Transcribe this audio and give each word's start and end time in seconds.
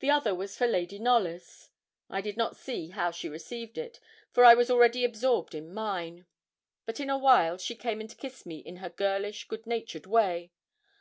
The 0.00 0.10
other 0.10 0.34
was 0.34 0.58
for 0.58 0.66
'Lady 0.66 0.98
Knollys.' 0.98 1.70
I 2.10 2.20
did 2.20 2.36
not 2.36 2.56
see 2.56 2.88
how 2.88 3.12
she 3.12 3.28
received 3.28 3.78
it, 3.78 4.00
for 4.32 4.44
I 4.44 4.52
was 4.54 4.68
already 4.68 5.04
absorbed 5.04 5.54
in 5.54 5.72
mine. 5.72 6.26
But 6.86 6.98
in 6.98 7.08
awhile 7.08 7.56
she 7.58 7.76
came 7.76 8.00
and 8.00 8.18
kissed 8.18 8.46
me 8.46 8.58
in 8.58 8.78
her 8.78 8.90
girlish, 8.90 9.46
goodnatured 9.46 10.06
way. 10.06 10.50